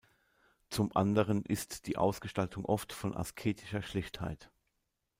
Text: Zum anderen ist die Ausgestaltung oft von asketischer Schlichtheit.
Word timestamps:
Zum 0.71 0.95
anderen 0.95 1.45
ist 1.45 1.85
die 1.85 1.95
Ausgestaltung 1.95 2.65
oft 2.65 2.91
von 2.91 3.15
asketischer 3.15 3.83
Schlichtheit. 3.83 4.49